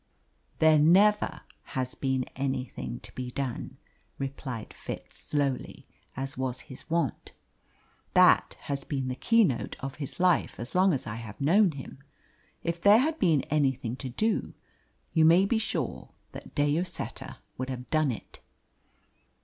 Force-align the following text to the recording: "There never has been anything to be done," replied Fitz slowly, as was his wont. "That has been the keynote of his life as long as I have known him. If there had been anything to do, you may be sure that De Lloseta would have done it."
"There 0.57 0.79
never 0.79 1.41
has 1.77 1.93
been 1.93 2.23
anything 2.35 2.99
to 3.01 3.13
be 3.13 3.29
done," 3.29 3.77
replied 4.17 4.73
Fitz 4.73 5.17
slowly, 5.19 5.85
as 6.17 6.35
was 6.35 6.61
his 6.61 6.89
wont. 6.89 7.33
"That 8.15 8.55
has 8.61 8.83
been 8.83 9.09
the 9.09 9.15
keynote 9.15 9.75
of 9.79 9.97
his 10.01 10.19
life 10.19 10.59
as 10.59 10.73
long 10.73 10.91
as 10.91 11.05
I 11.05 11.17
have 11.17 11.39
known 11.39 11.73
him. 11.73 11.99
If 12.63 12.81
there 12.81 12.97
had 12.97 13.19
been 13.19 13.43
anything 13.51 13.95
to 13.97 14.09
do, 14.09 14.55
you 15.13 15.23
may 15.23 15.45
be 15.45 15.59
sure 15.59 16.09
that 16.31 16.55
De 16.55 16.65
Lloseta 16.79 17.37
would 17.59 17.69
have 17.69 17.87
done 17.91 18.11
it." 18.11 18.39